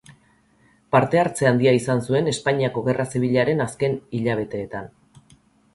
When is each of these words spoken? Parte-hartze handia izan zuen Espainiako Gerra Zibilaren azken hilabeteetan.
Parte-hartze 0.95 1.47
handia 1.49 1.73
izan 1.81 2.01
zuen 2.09 2.31
Espainiako 2.33 2.85
Gerra 2.89 3.07
Zibilaren 3.17 3.63
azken 3.69 4.01
hilabeteetan. 4.21 4.93